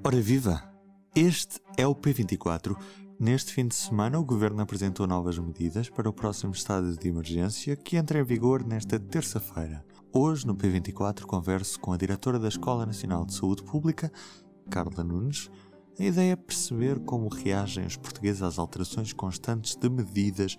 Ora 0.00 0.20
viva! 0.20 0.62
Este 1.14 1.60
é 1.76 1.86
o 1.86 1.94
P24. 1.94 2.76
Neste 3.20 3.52
fim 3.52 3.68
de 3.68 3.74
semana, 3.74 4.18
o 4.18 4.24
Governo 4.24 4.62
apresentou 4.62 5.06
novas 5.06 5.38
medidas 5.38 5.88
para 5.88 6.08
o 6.08 6.12
próximo 6.12 6.52
estado 6.52 6.96
de 6.96 7.08
emergência 7.08 7.76
que 7.76 7.96
entra 7.96 8.18
em 8.18 8.24
vigor 8.24 8.64
nesta 8.64 8.98
terça-feira. 8.98 9.84
Hoje, 10.12 10.46
no 10.46 10.56
P24, 10.56 11.22
converso 11.22 11.78
com 11.78 11.92
a 11.92 11.96
diretora 11.96 12.38
da 12.38 12.48
Escola 12.48 12.84
Nacional 12.84 13.24
de 13.24 13.34
Saúde 13.34 13.62
Pública, 13.62 14.10
Carla 14.68 15.04
Nunes. 15.04 15.50
A 15.98 16.02
ideia 16.02 16.32
é 16.32 16.36
perceber 16.36 16.98
como 17.00 17.28
reagem 17.28 17.86
os 17.86 17.96
portugueses 17.96 18.42
às 18.42 18.58
alterações 18.58 19.12
constantes 19.12 19.76
de 19.76 19.88
medidas, 19.88 20.56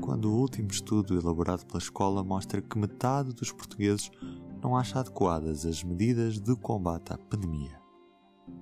quando 0.00 0.30
o 0.30 0.38
último 0.38 0.68
estudo 0.70 1.18
elaborado 1.18 1.66
pela 1.66 1.78
escola 1.78 2.24
mostra 2.24 2.62
que 2.62 2.78
metade 2.78 3.34
dos 3.34 3.52
portugueses 3.52 4.10
não 4.62 4.76
acha 4.76 5.00
adequadas 5.00 5.66
as 5.66 5.82
medidas 5.82 6.38
de 6.38 6.56
combate 6.56 7.12
à 7.12 7.18
pandemia. 7.18 7.85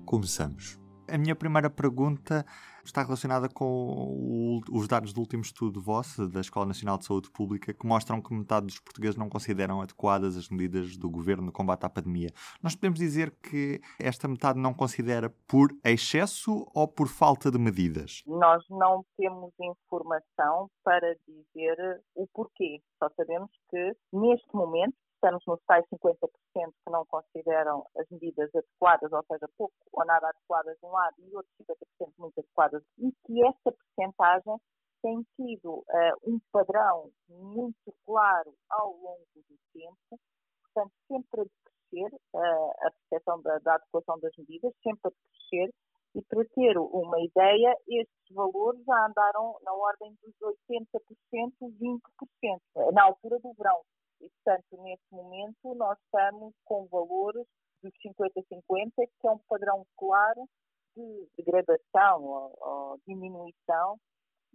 Começamos. 0.05 0.79
A 1.07 1.17
minha 1.17 1.35
primeira 1.35 1.69
pergunta 1.69 2.45
está 2.83 3.03
relacionada 3.03 3.49
com 3.49 4.61
os 4.71 4.87
dados 4.87 5.13
do 5.13 5.19
último 5.19 5.41
estudo 5.41 5.81
vosso, 5.81 6.27
da 6.27 6.39
Escola 6.39 6.65
Nacional 6.65 6.97
de 6.97 7.05
Saúde 7.05 7.29
Pública, 7.31 7.73
que 7.73 7.85
mostram 7.85 8.21
que 8.21 8.33
metade 8.33 8.67
dos 8.67 8.79
portugueses 8.79 9.15
não 9.15 9.29
consideram 9.29 9.81
adequadas 9.81 10.37
as 10.37 10.49
medidas 10.49 10.97
do 10.97 11.09
governo 11.09 11.45
no 11.45 11.51
combate 11.51 11.85
à 11.85 11.89
pandemia. 11.89 12.29
Nós 12.61 12.75
podemos 12.75 12.99
dizer 12.99 13.31
que 13.41 13.81
esta 13.99 14.27
metade 14.27 14.59
não 14.59 14.73
considera 14.73 15.33
por 15.47 15.69
excesso 15.83 16.67
ou 16.73 16.87
por 16.87 17.07
falta 17.07 17.51
de 17.51 17.57
medidas? 17.57 18.23
Nós 18.25 18.63
não 18.69 19.05
temos 19.17 19.51
informação 19.59 20.69
para 20.83 21.15
dizer 21.27 22.01
o 22.15 22.27
porquê. 22.33 22.81
Só 22.99 23.09
sabemos 23.15 23.49
que, 23.69 23.93
neste 24.13 24.53
momento, 24.53 24.95
estamos 25.15 25.43
nos 25.47 25.59
tais 25.65 25.85
50% 25.87 26.29
que 26.53 26.91
não 26.91 27.05
consideram 27.05 27.85
as 27.97 28.07
medidas 28.09 28.49
adequadas, 28.53 29.11
ou 29.11 29.23
seja, 29.23 29.49
pouco 29.57 29.73
ou 29.91 30.05
nada 30.05 30.29
adequadas 30.29 30.77
de 30.77 30.85
um 30.85 30.91
lado 30.91 31.15
e 31.19 31.35
outros 31.35 31.53
50% 31.61 32.13
muito 32.19 32.39
adequadas, 32.39 32.83
e 32.99 33.11
que 33.25 33.45
esta 33.45 33.71
percentagem 33.71 34.57
tem 35.01 35.25
tido 35.35 35.79
uh, 35.79 36.17
um 36.23 36.39
padrão 36.51 37.11
muito 37.29 37.93
claro 38.05 38.53
ao 38.69 38.91
longo 38.91 39.25
do 39.35 39.57
tempo, 39.73 40.19
portanto, 40.63 40.93
sempre 41.07 41.41
a 41.41 41.43
decrescer 41.43 42.19
uh, 42.33 42.87
a 42.87 42.91
percepção 42.91 43.41
da, 43.41 43.59
da 43.59 43.75
adequação 43.75 44.19
das 44.19 44.35
medidas, 44.37 44.73
sempre 44.83 45.01
a 45.03 45.09
decrescer, 45.09 45.73
e 46.15 46.21
para 46.23 46.45
ter 46.55 46.77
uma 46.77 47.19
ideia, 47.19 47.75
estes 47.89 48.33
valores 48.33 48.81
já 48.85 49.05
andaram 49.05 49.57
na 49.63 49.73
ordem 49.73 50.17
dos 50.23 50.33
80%, 50.39 51.51
20%, 51.61 52.91
na 52.93 53.03
altura 53.03 53.37
do 53.39 53.53
verão. 53.53 53.81
E, 54.21 54.29
portanto, 54.29 54.83
neste 54.83 55.05
momento, 55.11 55.75
nós 55.75 55.97
estamos 56.05 56.53
com 56.63 56.87
valores 56.87 57.45
dos 57.81 57.93
50-50, 58.05 58.91
que 58.95 59.27
é 59.27 59.31
um 59.31 59.39
padrão 59.49 59.85
claro 59.97 60.47
de 60.95 61.27
degradação 61.37 62.23
ou, 62.23 62.57
ou 62.61 62.99
diminuição 63.07 63.99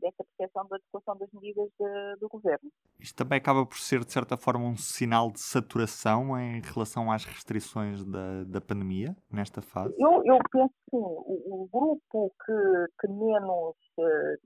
dessa 0.01 0.25
percepção 0.25 0.67
da 0.67 0.77
adequação 0.77 1.17
das 1.17 1.31
medidas 1.33 1.69
de, 1.79 2.17
do 2.19 2.29
governo. 2.29 2.71
Isto 2.99 3.17
também 3.17 3.39
acaba 3.39 3.65
por 3.67 3.77
ser, 3.77 4.05
de 4.05 4.13
certa 4.13 4.37
forma, 4.37 4.65
um 4.65 4.77
sinal 4.77 5.31
de 5.31 5.41
saturação 5.41 6.39
em 6.39 6.61
relação 6.63 7.13
às 7.13 7.25
restrições 7.25 8.05
da, 8.05 8.45
da 8.45 8.61
pandemia 8.61 9.15
nesta 9.31 9.61
fase? 9.61 9.95
Eu, 9.99 10.23
eu 10.25 10.39
penso 10.51 10.69
que 10.71 10.91
sim. 10.91 10.97
O, 10.97 11.65
o 11.65 11.69
grupo 11.71 12.35
que, 12.45 12.87
que 13.01 13.09
menos, 13.09 13.77
eh, 13.99 14.37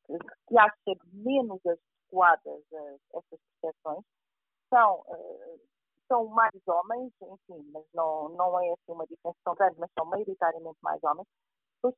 que 0.49 0.59
acha 0.59 0.99
menos 1.12 1.61
adequadas 1.65 2.62
essas 3.12 3.41
percepções 3.61 4.05
são, 4.75 5.00
uh, 5.06 5.61
são 6.08 6.27
mais 6.27 6.61
homens, 6.67 7.12
enfim, 7.22 7.70
mas 7.72 7.84
não, 7.94 8.28
não 8.30 8.61
é 8.61 8.72
assim 8.72 8.92
uma 8.92 9.06
diferença 9.06 9.39
tão 9.44 9.55
grande, 9.55 9.78
mas 9.78 9.91
são 9.97 10.05
maioritariamente 10.06 10.78
mais 10.83 11.03
homens, 11.05 11.28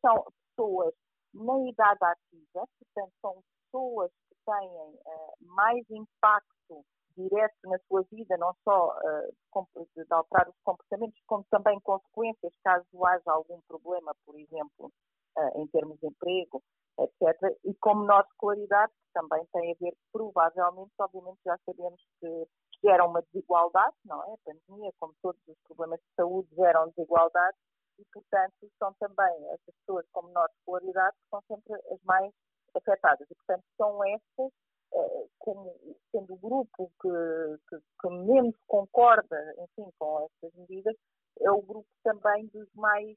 são 0.00 0.24
pessoas 0.50 0.94
na 1.32 1.68
idade 1.68 1.98
ativa, 2.02 2.66
portanto, 2.78 3.12
são 3.20 3.42
pessoas 3.64 4.10
que 4.28 4.36
têm 4.44 4.68
uh, 4.68 5.34
mais 5.40 5.84
impacto 5.90 6.84
direto 7.16 7.56
na 7.64 7.78
sua 7.88 8.02
vida, 8.10 8.36
não 8.36 8.54
só 8.62 8.90
uh, 8.90 9.66
de, 9.94 10.06
alterar 10.10 10.48
os 10.48 10.56
comportamentos, 10.62 11.18
como 11.26 11.44
também 11.50 11.80
consequências 11.80 12.52
caso 12.62 13.04
haja 13.04 13.30
algum 13.30 13.60
problema, 13.68 14.14
por 14.24 14.38
exemplo, 14.38 14.92
uh, 15.38 15.60
em 15.60 15.66
termos 15.68 15.98
de 15.98 16.08
emprego, 16.08 16.62
etc. 16.98 17.56
E 17.64 17.74
como 17.80 18.04
nossa 18.04 18.28
escolaridade, 18.28 18.92
que 18.92 19.12
também 19.12 19.44
tem 19.52 19.72
a 19.72 19.76
ver, 19.80 19.94
provavelmente, 20.12 20.92
obviamente 20.98 21.38
já 21.44 21.58
sabemos 21.64 22.00
que 22.20 22.46
gera 22.86 23.04
uma 23.04 23.22
desigualdade, 23.22 23.96
não 24.04 24.22
é? 24.22 24.32
A 24.32 24.38
pandemia, 24.44 24.92
como 25.00 25.12
todos 25.20 25.40
os 25.48 25.58
problemas 25.66 25.98
de 25.98 26.06
saúde, 26.14 26.48
geram 26.54 26.88
desigualdade 26.90 27.56
e, 27.98 28.04
portanto, 28.12 28.70
são 28.78 28.94
também 28.94 29.50
as 29.52 29.60
pessoas 29.64 30.06
com 30.12 30.22
menor 30.22 30.48
escolaridade 30.58 31.16
que 31.16 31.28
são 31.30 31.42
sempre 31.48 31.74
as 31.74 32.02
mais 32.04 32.32
afetadas. 32.74 33.26
E, 33.30 33.34
portanto, 33.34 33.64
são 33.76 34.04
estas, 34.04 34.52
eh, 34.92 35.26
como 35.38 35.74
sendo 36.12 36.34
o 36.34 36.38
grupo 36.38 36.92
que, 37.00 37.58
que, 37.68 37.82
que 38.00 38.08
menos 38.08 38.54
concorda, 38.66 39.54
enfim, 39.58 39.90
com 39.98 40.26
estas 40.26 40.54
medidas, 40.54 40.94
é 41.40 41.50
o 41.50 41.62
grupo 41.62 41.88
também 42.04 42.46
dos 42.46 42.68
mais 42.74 43.16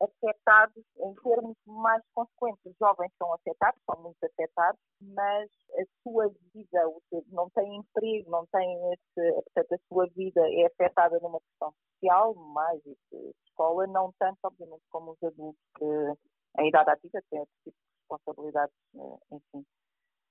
afetados 0.00 0.84
em 0.96 1.14
termos 1.14 1.56
mais 1.66 2.02
consequentes. 2.14 2.64
Os 2.64 2.76
jovens 2.78 3.12
são 3.18 3.32
afetados, 3.34 3.80
são 3.84 4.02
muito 4.02 4.22
afetados, 4.24 4.80
mas 5.00 5.50
a 5.72 5.84
sua 6.02 6.28
vida, 6.54 6.82
não 7.28 7.48
tem 7.50 7.76
emprego, 7.76 8.30
não 8.30 8.46
tem 8.46 8.92
esse, 8.92 9.32
portanto, 9.32 9.72
a 9.72 9.78
sua 9.88 10.06
vida 10.14 10.40
é 10.40 10.66
afetada 10.66 11.18
numa 11.20 11.40
questão 11.40 11.72
social, 11.94 12.34
mais 12.34 12.80
de 12.82 12.96
escola, 13.46 13.86
não 13.86 14.12
tanto, 14.18 14.38
obviamente, 14.44 14.82
como 14.90 15.12
os 15.12 15.22
adultos 15.22 15.62
que, 15.76 16.62
em 16.62 16.68
idade 16.68 16.90
ativa 16.90 17.20
têm 17.30 17.40
outro 17.40 17.54
tipo 17.64 17.76
de 17.76 17.98
responsabilidades, 18.00 18.74
eh, 18.94 19.36
enfim, 19.36 19.66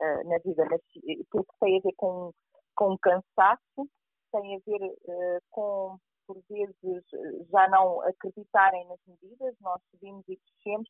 eh, 0.02 0.24
na 0.24 0.38
vida, 0.40 0.66
mas 0.70 0.82
porque 1.30 1.52
tem 1.60 1.78
a 1.78 1.82
ver 1.82 1.94
com, 1.98 2.32
com 2.76 2.98
cansaço, 2.98 3.90
tem 4.32 4.56
a 4.56 4.60
ver 4.66 4.86
uh, 4.86 5.42
com 5.50 5.98
por 6.28 6.38
vezes 6.50 7.04
já 7.50 7.68
não 7.70 8.02
acreditarem 8.02 8.86
nas 8.88 9.00
medidas, 9.08 9.56
nós 9.62 9.82
subimos 9.92 10.24
e 10.28 10.38
descemos, 10.38 10.90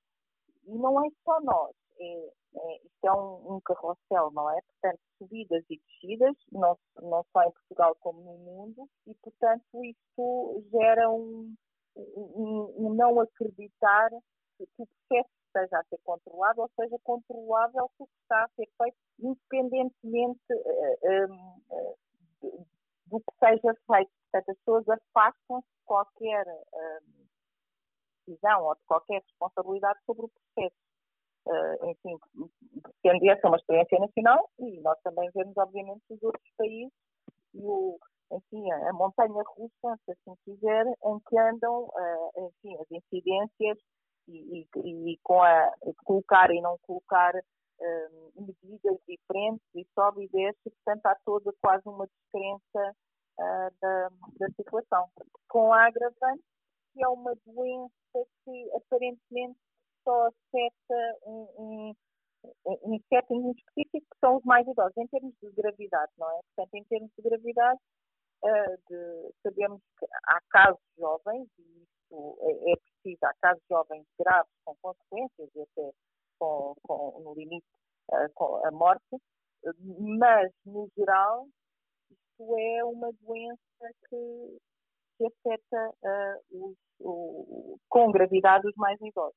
e 0.65 0.77
não 0.77 1.05
é 1.05 1.09
só 1.23 1.39
nós, 1.41 1.73
é, 1.99 2.31
é, 2.55 2.77
isto 2.77 3.05
é 3.05 3.11
um, 3.11 3.55
um 3.55 3.61
carrossel, 3.61 4.31
não 4.31 4.49
é? 4.49 4.59
Portanto, 4.61 4.99
subidas 5.17 5.63
e 5.69 5.79
descidas, 5.79 6.35
não, 6.51 6.77
não 7.01 7.25
só 7.31 7.43
em 7.43 7.51
Portugal 7.51 7.95
como 7.99 8.21
no 8.21 8.37
mundo, 8.37 8.89
e 9.05 9.13
portanto 9.15 9.83
isto 9.83 10.63
gera 10.71 11.09
um, 11.09 11.55
um, 11.95 12.73
um 12.77 12.93
não 12.93 13.19
acreditar 13.19 14.09
que 14.57 14.63
o 14.63 14.67
processo 14.75 15.29
esteja 15.47 15.79
a 15.79 15.83
ser 15.85 15.99
controlado 16.03 16.61
ou 16.61 16.69
seja 16.79 16.97
controlável 17.03 17.89
o 17.99 18.05
que 18.05 18.13
está 18.21 18.43
a 18.43 18.49
ser 18.49 18.67
feito, 18.77 18.97
independentemente 19.19 20.41
uh, 20.51 21.33
uh, 22.43 22.67
do 23.09 23.19
que 23.19 23.33
seja 23.39 23.73
feito. 23.85 24.11
Portanto, 24.31 24.49
as 24.49 24.57
pessoas 24.57 24.89
afastam-se 24.89 25.67
de 25.67 25.85
qualquer 25.85 26.45
uh, 26.47 27.27
decisão 28.25 28.63
ou 28.63 28.75
de 28.75 28.81
qualquer 28.85 29.21
responsabilidade 29.21 29.99
sobre 30.05 30.25
o 30.25 30.29
processo. 30.29 30.75
Uh, 31.45 31.91
enfim, 31.91 32.17
sendo 33.01 33.29
essa 33.29 33.47
uma 33.47 33.55
experiência 33.55 33.97
nacional 33.99 34.49
e 34.59 34.81
nós 34.81 34.99
também 35.01 35.29
vemos, 35.33 35.55
obviamente, 35.57 36.03
os 36.09 36.21
outros 36.21 36.51
países 36.57 36.91
e 37.53 37.65
o, 37.65 37.97
enfim, 38.33 38.69
a 38.71 38.91
montanha 38.91 39.43
russa, 39.55 39.97
se 40.03 40.11
assim 40.11 40.35
quiser, 40.43 40.85
em 40.85 41.19
que 41.27 41.39
andam, 41.39 41.85
uh, 41.85 42.47
enfim, 42.47 42.75
as 42.81 42.91
incidências 42.91 43.77
e, 44.27 44.67
e, 44.75 45.11
e 45.13 45.19
com 45.23 45.41
a 45.41 45.73
colocar 46.03 46.51
e 46.51 46.61
não 46.61 46.77
colocar 46.79 47.33
uh, 47.79 48.41
medidas 48.41 48.97
diferentes 49.07 49.65
e 49.75 49.85
sobe 49.93 50.25
e 50.25 50.29
desce, 50.29 50.69
portanto 50.69 51.05
há 51.05 51.15
toda 51.25 51.53
quase 51.61 51.87
uma 51.87 52.07
descrença 52.07 52.95
uh, 53.39 53.71
da, 53.81 54.09
da 54.39 54.47
situação. 54.55 55.09
Com 55.47 55.73
a 55.73 55.85
agravante, 55.85 56.43
que 56.93 57.03
é 57.03 57.07
uma 57.07 57.33
doença 57.45 58.27
que 58.43 58.71
aparentemente 58.75 59.59
só 60.03 60.27
afeta 60.27 61.17
um, 61.25 61.47
um, 61.57 61.95
um 62.65 62.99
setting 63.09 63.51
específico, 63.51 64.07
que 64.11 64.19
são 64.19 64.37
os 64.37 64.43
mais 64.43 64.65
idosos, 64.67 64.97
em 64.97 65.07
termos 65.07 65.33
de 65.41 65.51
gravidade, 65.51 66.11
não 66.17 66.29
é? 66.29 66.39
Portanto, 66.55 66.73
em 66.75 66.83
termos 66.85 67.11
de 67.17 67.29
gravidade, 67.29 67.79
uh, 68.43 68.77
de, 68.89 69.33
sabemos 69.43 69.81
que 69.99 70.05
há 70.27 70.39
casos 70.49 70.81
jovens, 70.97 71.47
e 71.59 71.83
isso 71.83 72.37
é, 72.41 72.71
é 72.71 72.75
preciso, 72.77 73.25
há 73.25 73.33
casos 73.41 73.63
jovens 73.69 74.05
graves 74.17 74.51
com 74.65 74.75
consequências, 74.81 75.49
e 75.55 75.61
até 75.61 75.91
com, 76.39 76.75
com, 76.83 77.21
no 77.23 77.33
limite 77.33 77.65
uh, 78.11 78.29
com 78.33 78.65
a 78.65 78.71
morte, 78.71 79.17
mas, 79.99 80.51
no 80.65 80.89
geral, 80.97 81.47
isto 82.09 82.57
é 82.57 82.83
uma 82.85 83.11
doença 83.21 83.93
que 84.09 84.57
que 85.17 85.25
afeta 85.25 85.89
uh, 86.03 86.69
os, 86.69 86.77
o, 86.99 87.79
com 87.89 88.11
gravidade 88.11 88.67
os 88.67 88.75
mais 88.75 88.99
idosos. 89.01 89.35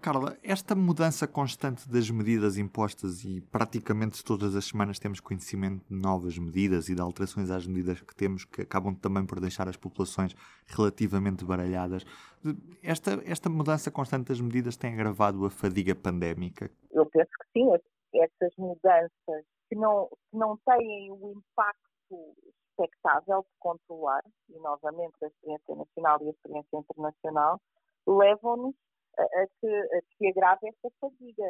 Carla, 0.00 0.36
esta 0.42 0.74
mudança 0.74 1.26
constante 1.26 1.88
das 1.88 2.10
medidas 2.10 2.58
impostas 2.58 3.24
e 3.24 3.40
praticamente 3.40 4.24
todas 4.24 4.56
as 4.56 4.64
semanas 4.64 4.98
temos 4.98 5.20
conhecimento 5.20 5.84
de 5.88 5.94
novas 5.94 6.36
medidas 6.36 6.88
e 6.88 6.94
de 6.94 7.00
alterações 7.00 7.50
às 7.50 7.66
medidas 7.66 8.00
que 8.00 8.14
temos 8.14 8.44
que 8.44 8.62
acabam 8.62 8.94
também 8.94 9.24
por 9.24 9.38
deixar 9.40 9.68
as 9.68 9.76
populações 9.76 10.34
relativamente 10.66 11.44
baralhadas. 11.44 12.04
Esta, 12.82 13.22
esta 13.24 13.48
mudança 13.48 13.90
constante 13.90 14.28
das 14.28 14.40
medidas 14.40 14.76
tem 14.76 14.92
agravado 14.92 15.44
a 15.44 15.50
fadiga 15.50 15.94
pandémica? 15.94 16.70
Eu 16.90 17.06
penso 17.06 17.30
que 17.30 17.60
sim. 17.60 17.70
Essas 18.14 18.54
mudanças 18.58 19.44
que 19.68 19.76
não, 19.76 20.08
que 20.30 20.36
não 20.36 20.58
têm 20.66 21.10
o 21.10 21.30
impacto 21.30 22.34
expectável 22.72 23.42
de 23.42 23.58
controlar, 23.58 24.22
e 24.48 24.58
novamente 24.58 25.14
a 25.22 25.26
experiência 25.26 25.76
nacional 25.76 26.18
e 26.22 26.28
a 26.28 26.30
experiência 26.30 26.78
internacional, 26.78 27.60
levam-nos 28.06 28.74
a, 29.18 29.22
a, 29.22 29.46
que, 29.60 29.68
a 29.68 30.00
que 30.16 30.28
agrave 30.28 30.68
esta 30.68 30.90
fadiga. 31.00 31.44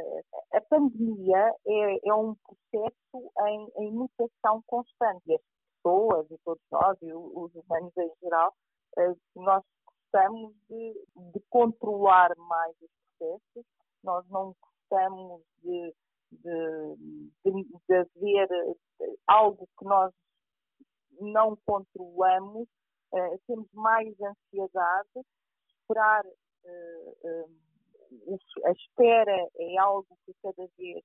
A 0.52 0.60
pandemia 0.62 1.54
é, 1.66 2.08
é 2.08 2.14
um 2.14 2.34
processo 2.34 3.32
em, 3.46 3.69
em, 3.78 3.92
mutação 3.92 4.62
constante. 4.66 5.22
E 5.26 5.34
as 5.34 5.42
pessoas 5.76 6.30
e 6.30 6.38
todos 6.44 6.62
nós, 6.70 6.98
e 7.02 7.12
os 7.12 7.54
humanos 7.54 7.96
em 7.96 8.10
geral, 8.20 8.54
eh, 8.98 9.14
nós 9.36 9.62
gostamos 9.86 10.52
de, 10.68 10.94
de 11.16 11.40
controlar 11.48 12.30
mais 12.36 12.75
os 12.80 12.90
processos, 13.18 13.66
nós 14.02 14.28
não 14.28 14.54
gostamos 14.60 15.42
de, 15.62 15.94
de, 16.32 16.96
de, 17.44 17.64
de 17.88 17.94
haver 17.94 18.48
algo 19.26 19.68
que 19.78 19.84
nós 19.84 20.12
não 21.20 21.56
controlamos, 21.67 22.69
uh, 23.12 23.41
temos 23.47 23.69
mais 23.73 24.09
ansiedade, 24.20 25.26
esperar, 25.69 26.25
uh, 26.25 27.50
a 28.64 28.70
espera 28.73 29.49
é 29.56 29.79
algo 29.79 30.06
que 30.26 30.35
cada 30.43 30.69
vez 30.76 31.03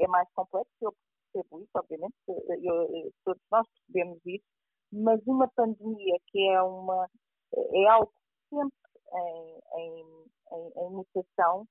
é 0.00 0.06
mais 0.08 0.28
complexo, 0.34 0.72
eu 0.80 0.94
percebo 1.32 1.60
isso, 1.60 1.70
obviamente, 1.74 2.14
eu, 2.28 3.12
todos 3.24 3.42
nós 3.50 3.66
percebemos 3.68 4.20
isso, 4.26 4.44
mas 4.92 5.20
uma 5.26 5.48
pandemia 5.54 6.18
que 6.26 6.48
é 6.48 6.62
uma 6.62 7.08
é 7.54 7.86
algo 7.88 8.12
sempre 8.48 8.76
em, 9.14 9.60
em, 9.76 10.24
em, 10.52 10.72
em 10.76 10.90
mutação, 10.90 11.66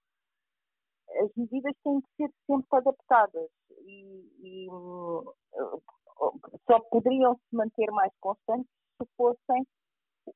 as 1.19 1.29
medidas 1.35 1.75
têm 1.83 2.01
que 2.01 2.09
ser 2.17 2.31
sempre 2.47 2.77
adaptadas 2.77 3.49
e, 3.85 4.31
e 4.39 4.67
só 6.67 6.79
poderiam 6.89 7.35
se 7.35 7.55
manter 7.55 7.89
mais 7.91 8.11
constantes 8.19 8.69
se 9.01 9.07
fossem 9.17 9.65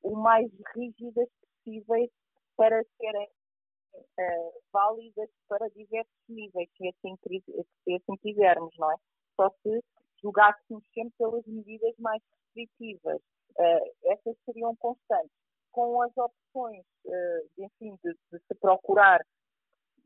o 0.02 0.16
mais 0.16 0.50
rígidas 0.74 1.28
possíveis 1.40 2.10
para 2.56 2.82
serem 2.98 3.28
uh, 3.94 4.52
válidas 4.72 5.30
para 5.48 5.68
diversos 5.70 6.12
níveis, 6.28 6.68
se 6.76 6.88
assim, 6.88 7.16
se 7.22 7.94
assim 7.94 8.16
quisermos, 8.22 8.74
não 8.78 8.90
é? 8.90 8.96
Só 9.36 9.50
se 9.62 9.80
julgássemos 10.20 10.84
sempre 10.92 11.14
pelas 11.18 11.46
medidas 11.46 11.94
mais 11.98 12.22
restritivas. 12.32 13.20
Uh, 13.58 14.10
essas 14.12 14.36
seriam 14.44 14.74
constantes. 14.76 15.30
Com 15.70 16.00
as 16.02 16.12
opções, 16.16 16.84
uh, 17.04 17.48
enfim, 17.58 17.96
de, 18.02 18.12
de 18.32 18.38
se 18.38 18.54
procurar 18.60 19.20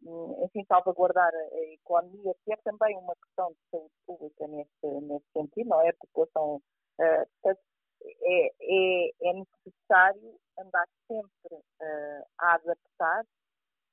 enfim, 0.03 0.65
salvaguardar 0.67 1.33
a 1.35 1.61
economia, 1.73 2.35
que 2.45 2.53
é 2.53 2.57
também 2.65 2.97
uma 2.97 3.15
questão 3.17 3.51
de 3.51 3.59
saúde 3.71 3.95
pública 4.07 4.47
nesse, 4.49 5.01
nesse 5.03 5.27
sentido, 5.33 5.69
não 5.69 5.81
é? 5.83 5.91
A 5.91 5.95
população, 5.95 6.57
uh, 6.57 7.59
é, 8.23 8.47
é, 8.61 9.11
é, 9.23 9.33
necessário 9.35 10.41
andar 10.59 10.87
sempre 11.07 11.55
uh, 11.55 12.27
a 12.39 12.55
adaptar 12.55 13.25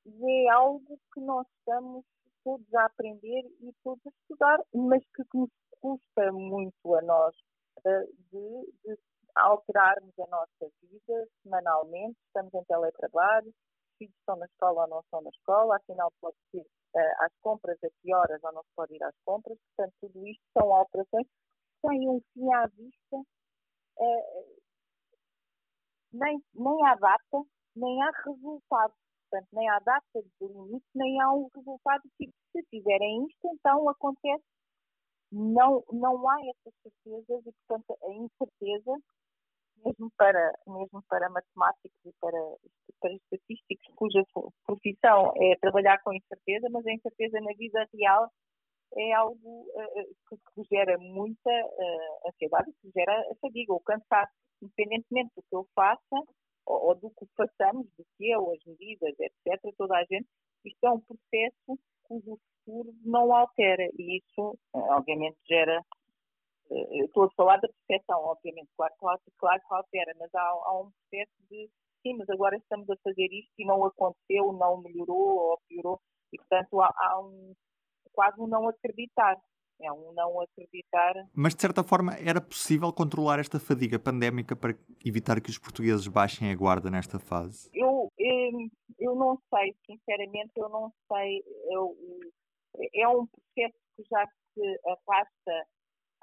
e 0.06 0.48
é 0.48 0.50
algo 0.50 0.98
que 1.14 1.20
nós 1.20 1.46
estamos 1.60 2.06
todos 2.44 2.74
a 2.74 2.86
aprender 2.86 3.44
e 3.60 3.74
todos 3.84 4.02
a 4.06 4.10
estudar, 4.10 4.60
mas 4.74 5.04
que 5.14 5.24
nos 5.34 5.50
custa 5.82 6.32
muito 6.32 6.96
a 6.96 7.02
nós 7.02 7.36
uh, 7.80 8.16
de, 8.32 8.74
de 8.86 8.98
alterarmos 9.36 10.18
a 10.20 10.28
nossa 10.28 10.74
vida 10.82 11.28
semanalmente, 11.44 12.18
estamos 12.28 12.54
em 12.54 12.64
teletrabalho, 12.64 13.54
filhos 13.98 14.16
estão 14.20 14.36
na 14.38 14.46
escola 14.46 14.84
ou 14.84 14.88
não 14.90 15.00
estão 15.02 15.22
na 15.22 15.30
escola, 15.30 15.78
afinal 15.78 16.12
pode 16.22 16.38
ser 16.52 16.62
uh, 16.62 17.24
às 17.26 17.34
compras, 17.42 17.78
a 17.84 17.90
que 17.90 18.14
horas 18.14 18.44
ou 18.44 18.54
não 18.54 18.64
se 18.64 18.70
pode 18.76 18.96
ir 18.96 19.04
às 19.04 19.16
compras, 19.26 19.58
portanto 19.76 19.94
tudo 20.02 20.28
isto 20.28 20.44
são 20.58 20.74
alterações 20.74 21.28
que 21.82 22.10
um 22.10 22.22
fim 22.34 22.54
à 22.54 22.68
vista, 22.68 23.18
uh, 23.18 24.62
nem, 26.14 26.42
nem 26.54 26.88
há 26.88 26.96
data, 26.96 27.44
nem 27.76 28.02
há 28.04 28.12
resultado, 28.26 28.94
portanto 29.30 29.48
nem 29.54 29.70
há 29.70 29.80
data 29.80 30.22
de 30.22 30.48
limite, 30.48 30.86
nem 30.96 31.22
há 31.22 31.32
um 31.32 31.50
resultado 31.56 32.04
que 32.18 32.32
se 32.52 32.64
fizerem 32.70 33.26
isto, 33.28 33.48
então 33.54 33.90
acontece, 33.90 34.44
não, 35.32 35.84
não 35.92 36.30
há 36.30 36.38
essas 36.42 36.74
certezas 36.82 37.46
e 37.46 37.52
portanto 37.68 37.98
a 38.04 38.12
incerteza 38.12 38.98
mesmo 39.86 40.12
para, 40.18 40.54
mesmo 40.66 41.04
para 41.08 41.30
matemáticos 41.30 42.00
e 42.06 42.12
para, 42.20 42.40
para 43.00 43.14
estatísticos 43.14 43.88
cuja 43.96 44.24
profissão 44.66 45.34
é 45.38 45.56
trabalhar 45.58 46.02
com 46.04 46.14
incerteza, 46.14 46.68
mas 46.72 46.86
a 46.86 46.94
incerteza 46.94 47.40
na 47.42 47.54
vida 47.54 47.88
real 47.94 48.30
é 48.96 49.14
algo 49.14 49.68
uh, 49.74 50.38
que, 50.56 50.64
gera 50.72 50.98
muita 50.98 51.50
uh, 51.50 52.30
ansiedade, 52.30 52.72
que 52.82 52.90
gera 52.92 53.36
fadiga 53.42 53.74
ou 53.74 53.82
cansaço, 53.82 54.32
independentemente 54.62 55.32
do 55.36 55.44
que 55.44 55.56
eu 55.56 55.68
faça 55.76 56.16
ou, 56.66 56.88
ou, 56.88 56.96
do 56.96 57.10
que 57.12 57.26
façamos, 57.36 57.86
do 57.98 58.06
que 58.18 58.30
eu, 58.30 58.52
as 58.52 58.64
medidas, 58.66 59.14
etc., 59.20 59.76
toda 59.78 59.98
a 59.98 60.06
gente, 60.06 60.28
isto 60.66 60.86
é 60.86 60.92
um 60.92 61.02
processo 61.02 61.80
cujo 62.04 62.40
futuro 62.66 62.94
não 63.04 63.34
altera 63.34 63.90
e 63.98 64.18
isso, 64.18 64.58
obviamente, 64.74 65.38
gera 65.48 65.84
eu 66.70 67.06
estou 67.06 67.24
a 67.26 67.32
falar 67.32 67.58
da 67.58 67.70
percepção, 67.70 68.20
obviamente, 68.24 68.70
claro, 68.76 68.94
claro, 69.00 69.22
claro 69.38 69.62
que 69.62 69.74
altera, 69.74 70.14
mas 70.20 70.34
há, 70.36 70.42
há, 70.42 70.82
um 70.82 70.92
processo 70.92 71.32
de 71.50 71.70
sim, 72.08 72.16
mas 72.18 72.30
agora 72.30 72.56
estamos 72.58 72.90
a 72.90 72.96
fazer 73.04 73.28
isto 73.32 73.54
e 73.58 73.66
não 73.66 73.86
aconteceu, 73.86 74.54
não 74.54 74.82
melhorou 74.82 75.38
ou 75.38 75.60
piorou, 75.68 76.00
e 76.32 76.38
portanto 76.38 76.82
há, 76.82 76.94
há 76.96 77.20
um 77.20 77.54
quase 78.14 78.40
um 78.42 78.48
não 78.48 78.68
acreditar. 78.68 79.38
É 79.80 79.92
um 79.92 80.12
não 80.12 80.42
acreditar. 80.42 81.14
Mas 81.36 81.54
de 81.54 81.62
certa 81.62 81.84
forma 81.84 82.16
era 82.16 82.42
possível 82.42 82.92
controlar 82.92 83.40
esta 83.40 83.60
fadiga 83.60 84.00
pandémica 84.00 84.56
para 84.56 84.76
evitar 85.06 85.40
que 85.40 85.52
os 85.52 85.60
portugueses 85.60 86.08
baixem 86.08 86.52
a 86.52 86.56
guarda 86.56 86.90
nesta 86.90 87.20
fase? 87.20 87.70
Eu, 87.72 88.12
eu, 88.18 89.16
não 89.16 89.38
sei, 89.54 89.76
sinceramente, 89.86 90.52
eu 90.56 90.68
não 90.70 90.92
sei. 91.08 91.44
Eu, 91.70 91.96
é 92.96 93.08
um 93.08 93.28
processo 93.28 93.78
que 93.96 94.04
já 94.10 94.26
se 94.26 94.80
arrasta 94.88 95.68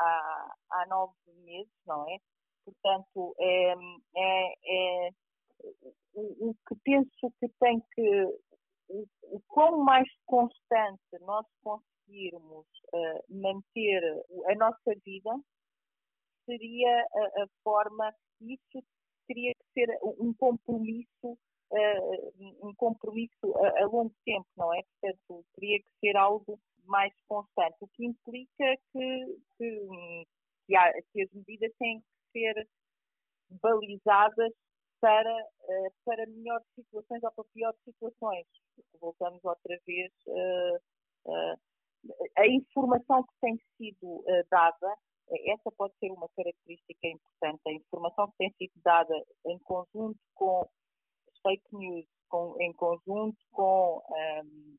há, 0.01 0.55
há 0.73 0.87
nove 0.89 1.15
meses, 1.45 1.73
não 1.87 2.03
é? 2.11 2.19
Portanto, 2.65 3.37
é, 3.39 3.75
é, 4.17 5.07
é 5.07 5.11
o, 6.15 6.51
o, 6.51 6.55
que 6.67 6.75
penso 6.85 7.33
que 7.41 7.49
tem 7.61 7.81
que, 7.95 8.25
o, 8.89 9.07
o 9.23 9.41
quão 9.49 9.79
mais 9.79 10.09
constante 10.27 11.03
nós 11.21 11.47
conseguirmos 11.63 12.67
uh, 12.93 13.25
manter 13.29 14.03
a 14.49 14.55
nossa 14.57 14.95
vida, 15.05 15.31
seria 16.45 17.07
a, 17.15 17.43
a, 17.43 17.47
forma, 17.63 18.13
isso 18.41 18.85
teria 19.27 19.53
que 19.55 19.73
ser 19.73 19.99
um 20.03 20.35
compromisso, 20.35 21.39
um 22.63 22.75
compromisso 22.77 23.57
a, 23.57 23.83
a 23.83 23.87
longo 23.87 24.15
tempo, 24.25 24.47
não 24.57 24.73
é? 24.75 24.83
Portanto, 25.01 25.45
teria 25.55 25.79
que 25.79 25.89
ser 26.01 26.17
algo 26.17 26.61
mais 26.85 27.13
constante, 27.27 27.77
o 27.81 27.89
que 27.89 28.05
implica 28.05 28.77
que, 28.93 29.39
que, 29.57 30.27
que, 30.67 30.77
há, 30.77 30.93
que 31.11 31.23
as 31.23 31.33
medidas 31.33 31.73
têm 31.79 32.01
que 32.01 32.33
ser 32.33 32.69
balizadas 33.63 34.53
para, 35.05 35.31
uh, 35.31 35.93
para 36.07 36.27
melhores 36.27 36.67
situações 36.75 37.23
ou 37.23 37.33
para 37.33 37.45
piores 37.53 37.79
situações. 37.85 38.47
Voltamos 38.99 39.45
outra 39.45 39.79
vez. 39.87 40.11
Uh, 40.27 41.59
a 42.39 42.47
informação 42.47 43.23
que 43.23 43.35
tem 43.41 43.59
sido 43.77 44.25
dada, 44.51 44.97
essa 45.47 45.71
pode 45.77 45.95
ser 45.99 46.11
uma 46.11 46.29
característica 46.35 47.07
importante. 47.07 47.61
A 47.67 47.73
informação 47.73 48.31
que 48.31 48.37
tem 48.39 48.51
sido 48.59 48.81
dada 48.83 49.15
em 49.47 49.59
conjunto 49.61 50.19
com 50.35 50.67
fake 51.43 51.77
news, 51.77 52.07
com, 52.29 52.57
em 52.61 52.73
conjunto 52.73 53.37
com 53.53 54.03
um, 54.11 54.77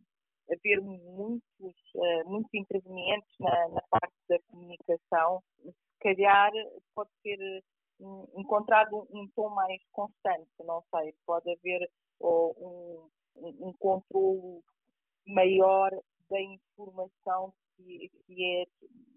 haver 0.52 0.82
muitos, 0.82 1.76
uh, 1.96 2.30
muitos 2.30 2.54
intervenientes 2.54 3.34
na, 3.40 3.70
na, 3.70 3.82
parte 3.90 4.16
da 4.30 4.40
comunicação, 4.48 5.42
se 5.64 5.74
calhar 6.00 6.52
pode 6.94 7.10
ser 7.22 7.64
encontrado 8.36 9.08
um, 9.12 9.28
tom 9.36 9.50
mais 9.50 9.82
constante, 9.92 10.50
não 10.60 10.84
sei, 10.94 11.14
pode 11.26 11.52
haver 11.52 11.90
um, 12.22 13.08
um, 13.38 13.68
um 13.68 13.74
controle 13.80 14.62
maior 15.28 15.92
da 16.30 16.42
informação 16.42 17.54
que, 17.78 18.12
que, 18.26 18.44
é 18.44 18.66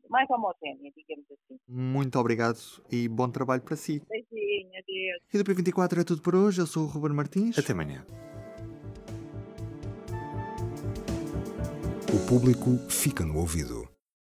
mais 0.09 0.29
homogénea, 0.31 0.93
digamos 0.97 1.27
assim. 1.31 1.59
Muito 1.69 2.19
obrigado 2.19 2.59
e 2.91 3.09
bom 3.09 3.29
trabalho 3.31 3.63
para 3.63 3.77
si. 3.77 4.03
Beijinho. 4.09 4.29
beijinho, 4.31 4.79
adeus. 4.79 5.23
E 5.33 5.39
do 5.39 5.45
P24 5.45 6.01
é 6.01 6.05
tudo 6.05 6.23
por 6.23 6.35
hoje. 6.35 6.61
Eu 6.61 6.67
sou 6.67 6.85
o 6.85 6.87
Ruben 6.87 7.15
Martins. 7.15 7.59
Até 7.59 7.73
amanhã. 7.73 8.05
O 12.13 12.27
público 12.27 12.79
fica 12.91 13.25
no 13.25 13.39
ouvido. 13.39 13.98